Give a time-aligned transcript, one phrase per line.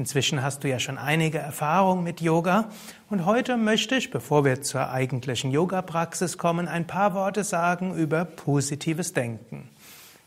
[0.00, 2.70] Inzwischen hast du ja schon einige Erfahrungen mit Yoga
[3.10, 8.24] und heute möchte ich, bevor wir zur eigentlichen Yoga-Praxis kommen, ein paar Worte sagen über
[8.24, 9.68] positives Denken.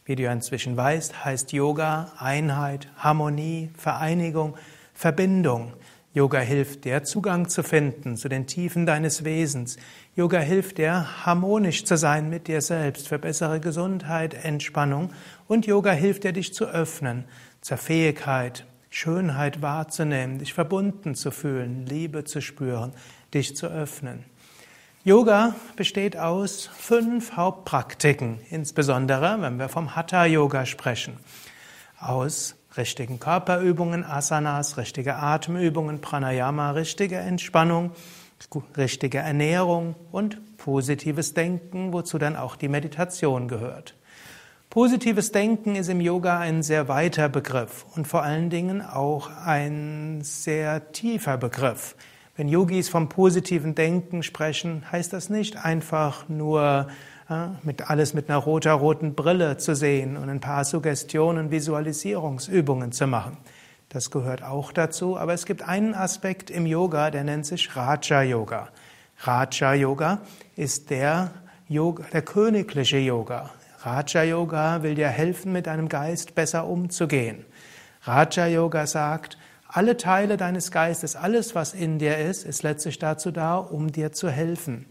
[0.05, 4.53] Wie du ja inzwischen weißt, heißt Yoga Einheit, Harmonie, Vereinigung,
[4.93, 5.73] Verbindung.
[6.13, 9.77] Yoga hilft dir, Zugang zu finden zu den Tiefen deines Wesens.
[10.15, 15.09] Yoga hilft dir, harmonisch zu sein mit dir selbst, für bessere Gesundheit, Entspannung.
[15.47, 17.25] Und Yoga hilft dir, dich zu öffnen
[17.61, 22.93] zur Fähigkeit, Schönheit wahrzunehmen, dich verbunden zu fühlen, Liebe zu spüren,
[23.33, 24.23] dich zu öffnen.
[25.03, 31.17] Yoga besteht aus fünf Hauptpraktiken, insbesondere wenn wir vom Hatha Yoga sprechen.
[31.99, 37.93] Aus richtigen Körperübungen, Asanas, richtige Atemübungen, Pranayama, richtige Entspannung,
[38.77, 43.95] richtige Ernährung und positives Denken, wozu dann auch die Meditation gehört.
[44.73, 50.21] Positives Denken ist im Yoga ein sehr weiter Begriff und vor allen Dingen auch ein
[50.23, 51.95] sehr tiefer Begriff.
[52.35, 56.87] Wenn Yogis vom positiven Denken sprechen, heißt das nicht einfach nur
[57.29, 63.05] äh, mit alles mit einer roter-roten Brille zu sehen und ein paar Suggestionen, Visualisierungsübungen zu
[63.05, 63.37] machen.
[63.89, 68.23] Das gehört auch dazu, aber es gibt einen Aspekt im Yoga, der nennt sich Raja
[68.23, 68.69] Yoga.
[69.19, 70.21] Raja Yoga
[70.55, 71.29] ist der
[71.67, 73.51] Yoga, der königliche Yoga.
[73.85, 77.43] Raja Yoga will dir helfen, mit deinem Geist besser umzugehen.
[78.03, 83.31] Raja Yoga sagt, alle Teile deines Geistes, alles, was in dir ist, ist letztlich dazu
[83.31, 84.85] da, um dir zu helfen.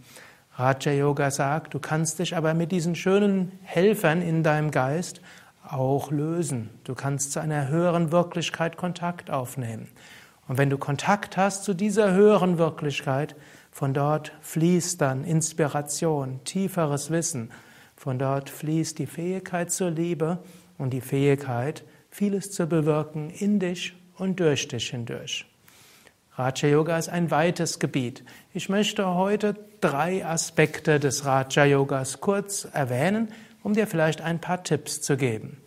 [0.56, 5.22] Raja Yoga sagt, du kannst dich aber mit diesen schönen Helfern in deinem Geist
[5.66, 6.68] auch lösen.
[6.84, 9.88] Du kannst zu einer höheren Wirklichkeit Kontakt aufnehmen.
[10.48, 13.36] Und wenn du Kontakt hast zu dieser höheren Wirklichkeit,
[13.70, 17.50] von dort fließt dann Inspiration, tieferes Wissen.
[18.02, 20.38] Von dort fließt die Fähigkeit zur Liebe
[20.76, 25.46] und die Fähigkeit, vieles zu bewirken in dich und durch dich hindurch.
[26.34, 28.24] Raja Yoga ist ein weites Gebiet.
[28.52, 33.28] Ich möchte heute drei Aspekte des Raja Yogas kurz erwähnen,
[33.62, 35.58] um dir vielleicht ein paar Tipps zu geben.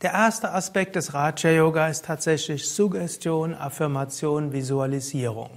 [0.00, 5.50] Der erste Aspekt des Raja Yoga ist tatsächlich Suggestion, Affirmation, Visualisierung.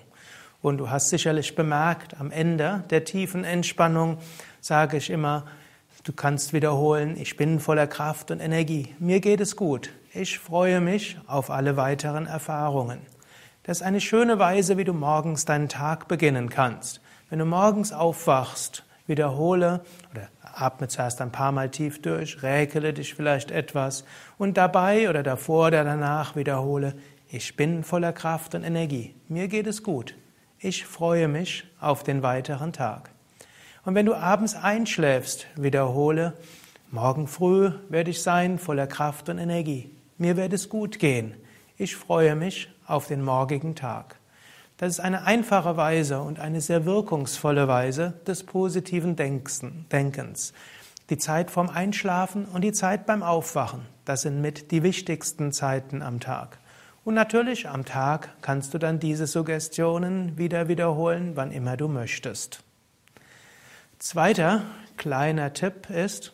[0.62, 4.18] Und du hast sicherlich bemerkt, am Ende der tiefen Entspannung
[4.60, 5.46] sage ich immer,
[6.10, 10.82] du kannst wiederholen, ich bin voller Kraft und Energie, mir geht es gut, ich freue
[10.82, 13.02] mich auf alle weiteren Erfahrungen.
[13.62, 17.00] Das ist eine schöne Weise, wie du morgens deinen Tag beginnen kannst.
[17.30, 23.14] Wenn du morgens aufwachst, wiederhole oder atme zuerst ein paar Mal tief durch, räkele dich
[23.14, 24.04] vielleicht etwas
[24.40, 26.96] und dabei oder davor oder danach wiederhole,
[27.30, 29.14] ich bin voller Kraft und Energie.
[29.28, 30.16] Mir geht es gut.
[30.58, 33.12] Ich freue mich auf den weiteren Tag.
[33.90, 36.34] Und wenn du abends einschläfst, wiederhole,
[36.92, 39.90] morgen früh werde ich sein voller Kraft und Energie.
[40.20, 41.34] Mir wird es gut gehen.
[41.76, 44.20] Ich freue mich auf den morgigen Tag.
[44.78, 50.54] Das ist eine einfache Weise und eine sehr wirkungsvolle Weise des positiven Denkens.
[51.10, 56.04] Die Zeit vorm Einschlafen und die Zeit beim Aufwachen, das sind mit die wichtigsten Zeiten
[56.04, 56.60] am Tag.
[57.06, 62.64] Und natürlich am Tag kannst du dann diese Suggestionen wieder wiederholen, wann immer du möchtest.
[64.00, 64.62] Zweiter
[64.96, 66.32] kleiner Tipp ist,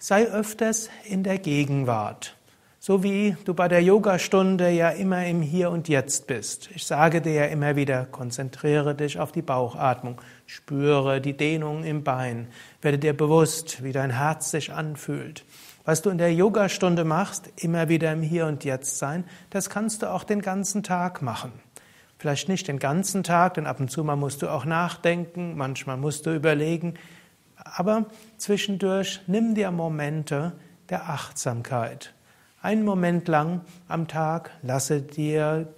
[0.00, 2.34] sei öfters in der Gegenwart.
[2.80, 6.68] So wie du bei der Yogastunde ja immer im Hier und Jetzt bist.
[6.74, 12.02] Ich sage dir ja immer wieder, konzentriere dich auf die Bauchatmung, spüre die Dehnung im
[12.02, 12.48] Bein,
[12.82, 15.44] werde dir bewusst, wie dein Herz sich anfühlt.
[15.84, 20.02] Was du in der Yogastunde machst, immer wieder im Hier und Jetzt sein, das kannst
[20.02, 21.52] du auch den ganzen Tag machen.
[22.20, 25.96] Vielleicht nicht den ganzen Tag, denn ab und zu mal musst du auch nachdenken, manchmal
[25.96, 26.96] musst du überlegen,
[27.56, 28.04] aber
[28.36, 30.52] zwischendurch nimm dir Momente
[30.90, 32.12] der Achtsamkeit.
[32.60, 35.72] Einen Moment lang am Tag lasse dir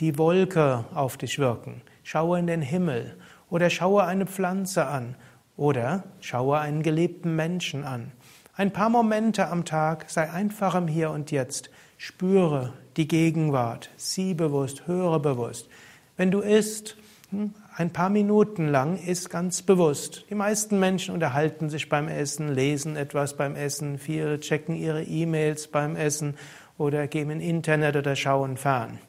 [0.00, 1.82] die Wolke auf dich wirken.
[2.02, 3.16] Schaue in den Himmel
[3.48, 5.14] oder schaue eine Pflanze an
[5.56, 8.10] oder schaue einen geliebten Menschen an.
[8.56, 11.70] Ein paar Momente am Tag sei einfach im Hier und Jetzt.
[12.00, 15.68] Spüre die Gegenwart, sieh bewusst, höre bewusst.
[16.16, 16.96] Wenn du isst,
[17.30, 20.24] hm, ein paar Minuten lang ist ganz bewusst.
[20.30, 25.66] Die meisten Menschen unterhalten sich beim Essen, lesen etwas beim Essen, viele checken ihre E-Mails
[25.66, 26.36] beim Essen
[26.78, 29.00] oder gehen im Internet oder schauen fern.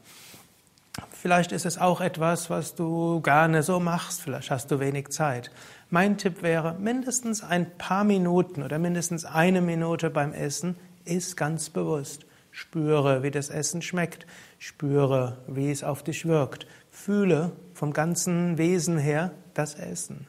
[1.12, 5.52] Vielleicht ist es auch etwas, was du gerne so machst, vielleicht hast du wenig Zeit.
[5.92, 10.76] Mein Tipp wäre, mindestens ein paar Minuten oder mindestens eine Minute beim Essen
[11.06, 12.26] ist ganz bewusst.
[12.52, 14.26] Spüre, wie das Essen schmeckt.
[14.58, 16.68] Spüre, wie es auf dich wirkt.
[16.90, 20.28] Fühle vom ganzen Wesen her das Essen.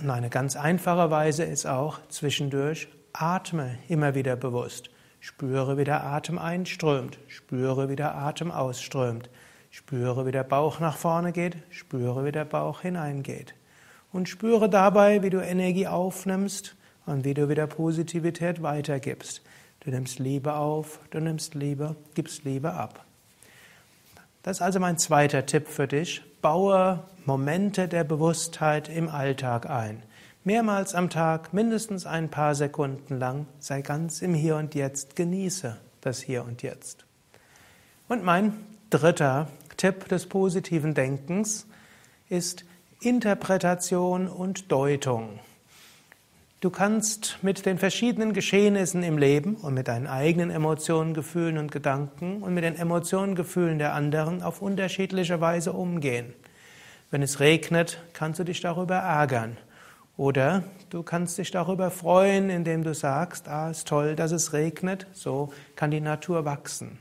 [0.00, 4.90] Und eine ganz einfache Weise ist auch zwischendurch atme immer wieder bewusst.
[5.20, 7.18] Spüre, wie der Atem einströmt.
[7.28, 9.30] Spüre, wie der Atem ausströmt.
[9.70, 11.56] Spüre, wie der Bauch nach vorne geht.
[11.70, 13.54] Spüre, wie der Bauch hineingeht.
[14.12, 16.76] Und spüre dabei, wie du Energie aufnimmst
[17.06, 19.42] und wie du wieder Positivität weitergibst.
[19.84, 23.04] Du nimmst Liebe auf, du nimmst Liebe, gibst Liebe ab.
[24.42, 26.22] Das ist also mein zweiter Tipp für dich.
[26.40, 30.02] Baue Momente der Bewusstheit im Alltag ein.
[30.42, 35.76] Mehrmals am Tag, mindestens ein paar Sekunden lang, sei ganz im Hier und Jetzt, genieße
[36.00, 37.04] das Hier und Jetzt.
[38.08, 38.54] Und mein
[38.88, 41.66] dritter Tipp des positiven Denkens
[42.30, 42.64] ist
[43.00, 45.40] Interpretation und Deutung.
[46.64, 51.70] Du kannst mit den verschiedenen Geschehnissen im Leben und mit deinen eigenen Emotionen, Gefühlen und
[51.70, 56.32] Gedanken und mit den Emotionen, Gefühlen der anderen auf unterschiedliche Weise umgehen.
[57.10, 59.58] Wenn es regnet, kannst du dich darüber ärgern.
[60.16, 65.06] Oder du kannst dich darüber freuen, indem du sagst, ah, ist toll, dass es regnet,
[65.12, 66.98] so kann die Natur wachsen.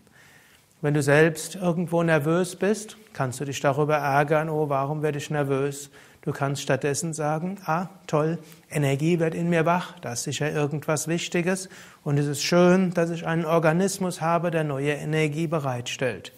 [0.81, 5.29] Wenn du selbst irgendwo nervös bist, kannst du dich darüber ärgern, oh, warum werde ich
[5.29, 5.89] nervös?
[6.23, 8.39] Du kannst stattdessen sagen, ah, toll,
[8.71, 11.67] Energie wird in mir wach, da ist sicher irgendwas Wichtiges
[12.05, 16.31] und es ist schön, dass ich einen Organismus habe, der neue Energie bereitstellt.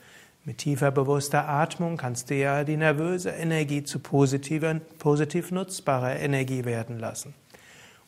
[0.43, 6.65] Mit tiefer bewusster Atmung kannst du ja die nervöse Energie zu positiver, positiv nutzbarer Energie
[6.65, 7.35] werden lassen.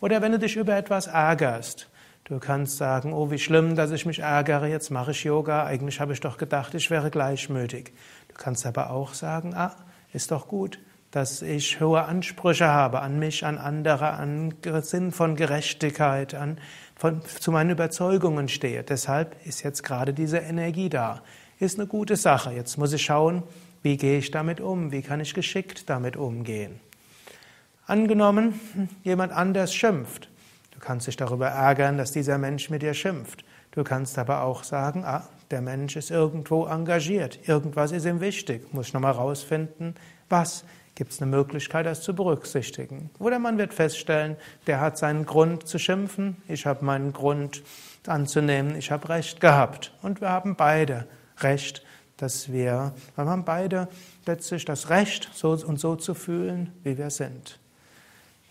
[0.01, 1.89] Oder wenn du dich über etwas ärgerst,
[2.23, 5.99] du kannst sagen, oh, wie schlimm, dass ich mich ärgere, jetzt mache ich Yoga, eigentlich
[5.99, 7.93] habe ich doch gedacht, ich wäre gleichmütig.
[8.29, 9.75] Du kannst aber auch sagen, ah,
[10.11, 10.79] ist doch gut,
[11.11, 16.59] dass ich hohe Ansprüche habe an mich, an andere, an Sinn von Gerechtigkeit, an,
[16.95, 18.83] von, zu meinen Überzeugungen stehe.
[18.83, 21.21] Deshalb ist jetzt gerade diese Energie da
[21.59, 22.51] ist eine gute Sache.
[22.51, 23.43] Jetzt muss ich schauen,
[23.81, 24.91] wie gehe ich damit um?
[24.91, 26.79] Wie kann ich geschickt damit umgehen?
[27.85, 28.59] Angenommen,
[29.03, 30.29] jemand anders schimpft.
[30.71, 33.43] Du kannst dich darüber ärgern, dass dieser Mensch mit dir schimpft.
[33.71, 38.73] Du kannst aber auch sagen, ah, der Mensch ist irgendwo engagiert, irgendwas ist ihm wichtig,
[38.73, 39.95] muss ich nochmal rausfinden,
[40.29, 40.65] was.
[40.97, 43.11] Gibt es eine Möglichkeit, das zu berücksichtigen?
[43.19, 44.35] Oder man wird feststellen,
[44.65, 47.61] der hat seinen Grund zu schimpfen, ich habe meinen Grund
[48.07, 49.93] anzunehmen, ich habe Recht gehabt.
[50.01, 51.05] Und wir haben beide
[51.37, 51.85] Recht,
[52.17, 53.89] dass wir, wir haben beide
[54.25, 57.59] letztlich das Recht, so und so zu fühlen, wie wir sind.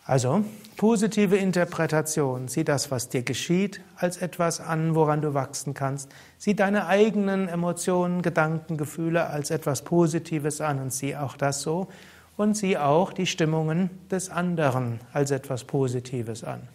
[0.04, 0.44] Also,
[0.76, 2.46] positive Interpretation.
[2.46, 6.12] Sieh das, was dir geschieht, als etwas an, woran du wachsen kannst.
[6.38, 11.88] Sieh deine eigenen Emotionen, Gedanken, Gefühle als etwas Positives an und sieh auch das so.
[12.36, 16.68] Und sieh auch die Stimmungen des anderen als etwas Positives an.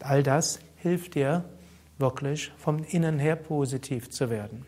[0.00, 1.44] All das hilft dir
[1.98, 4.66] wirklich vom Innen her positiv zu werden.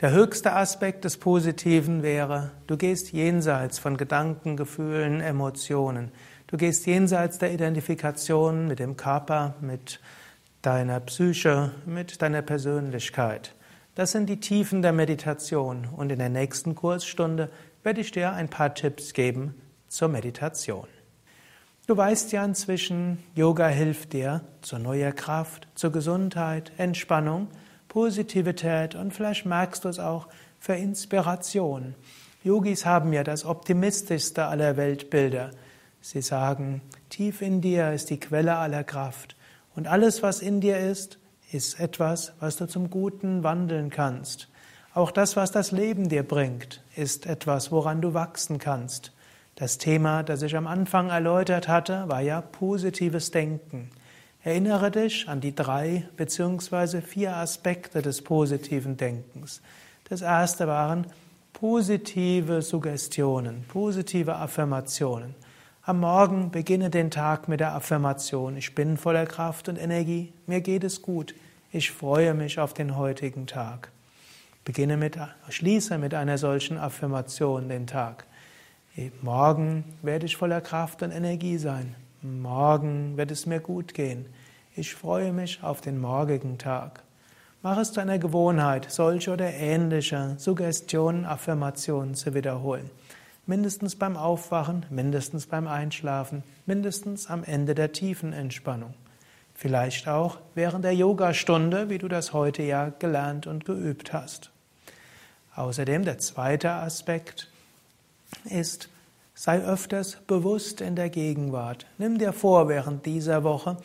[0.00, 6.12] Der höchste Aspekt des Positiven wäre, du gehst jenseits von Gedanken, Gefühlen, Emotionen.
[6.48, 10.00] Du gehst jenseits der Identifikation mit dem Körper, mit
[10.60, 13.54] deiner Psyche, mit deiner Persönlichkeit.
[13.94, 17.48] Das sind die Tiefen der Meditation und in der nächsten Kursstunde
[17.86, 19.54] werde ich dir ein paar Tipps geben
[19.86, 20.88] zur Meditation.
[21.86, 27.46] Du weißt ja inzwischen, Yoga hilft dir zur neuer Kraft, zur Gesundheit, Entspannung,
[27.86, 30.26] Positivität und vielleicht merkst du es auch
[30.58, 31.94] für Inspiration.
[32.42, 35.52] Yogis haben ja das optimistischste aller Weltbilder.
[36.00, 39.36] Sie sagen, tief in dir ist die Quelle aller Kraft
[39.76, 41.20] und alles, was in dir ist,
[41.52, 44.48] ist etwas, was du zum Guten wandeln kannst.
[44.96, 49.12] Auch das, was das Leben dir bringt, ist etwas, woran du wachsen kannst.
[49.54, 53.90] Das Thema, das ich am Anfang erläutert hatte, war ja positives Denken.
[54.42, 59.60] Erinnere dich an die drei beziehungsweise vier Aspekte des positiven Denkens.
[60.08, 61.06] Das erste waren
[61.52, 65.34] positive Suggestionen, positive Affirmationen.
[65.82, 70.62] Am Morgen beginne den Tag mit der Affirmation, ich bin voller Kraft und Energie, mir
[70.62, 71.34] geht es gut,
[71.70, 73.90] ich freue mich auf den heutigen Tag.
[74.66, 75.16] Beginne mit,
[75.48, 78.26] schließe mit einer solchen Affirmation den Tag.
[79.22, 81.94] Morgen werde ich voller Kraft und Energie sein.
[82.20, 84.26] Morgen wird es mir gut gehen.
[84.74, 87.04] Ich freue mich auf den morgigen Tag.
[87.62, 92.90] Mach es zu einer Gewohnheit, solche oder ähnliche Suggestionen, Affirmationen zu wiederholen.
[93.46, 98.94] Mindestens beim Aufwachen, mindestens beim Einschlafen, mindestens am Ende der tiefen Entspannung.
[99.54, 104.50] Vielleicht auch während der Yogastunde, wie du das heute ja gelernt und geübt hast.
[105.56, 107.48] Außerdem der zweite Aspekt
[108.44, 108.90] ist,
[109.34, 111.86] sei öfters bewusst in der Gegenwart.
[111.98, 113.78] Nimm dir vor, während dieser Woche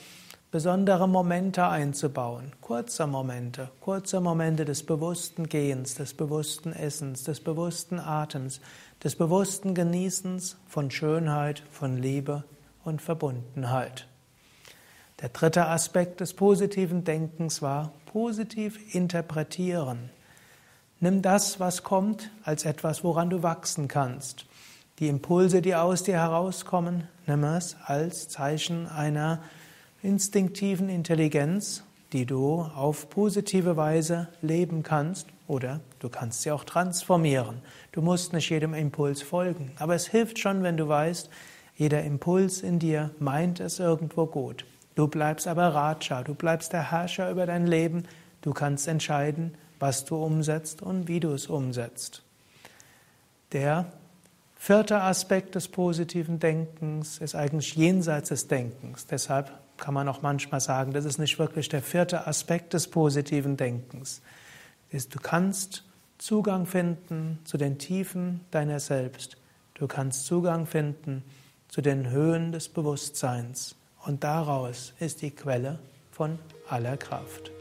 [0.52, 8.00] besondere Momente einzubauen, kurze Momente, kurze Momente des bewussten Gehens, des bewussten Essens, des bewussten
[8.00, 8.60] Atems,
[9.02, 12.44] des bewussten Genießens von Schönheit, von Liebe
[12.84, 14.08] und Verbundenheit.
[15.22, 20.10] Der dritte Aspekt des positiven Denkens war positiv interpretieren.
[21.04, 24.46] Nimm das, was kommt, als etwas, woran du wachsen kannst.
[25.00, 29.42] Die Impulse, die aus dir herauskommen, nimm es als Zeichen einer
[30.04, 37.64] instinktiven Intelligenz, die du auf positive Weise leben kannst oder du kannst sie auch transformieren.
[37.94, 41.32] Du musst nicht jedem Impuls folgen, aber es hilft schon, wenn du weißt,
[41.78, 44.66] jeder Impuls in dir meint es irgendwo gut.
[44.94, 48.04] Du bleibst aber Raja, du bleibst der Herrscher über dein Leben,
[48.42, 52.24] du kannst entscheiden, was du umsetzt und wie du es umsetzt.
[53.52, 53.92] Der
[54.56, 59.08] vierte Aspekt des positiven Denkens ist eigentlich jenseits des Denkens.
[59.08, 63.58] Deshalb kann man auch manchmal sagen, das ist nicht wirklich der vierte Aspekt des positiven
[63.58, 64.22] Denkens.
[64.92, 65.84] Du kannst
[66.20, 69.38] Zugang finden zu den Tiefen deiner selbst.
[69.74, 71.24] Du kannst Zugang finden
[71.68, 73.76] zu den Höhen des Bewusstseins.
[74.06, 75.80] Und daraus ist die Quelle
[76.12, 76.38] von
[76.70, 77.52] aller Kraft.